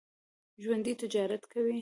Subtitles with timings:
[0.63, 1.77] ژوندي تجارت کوي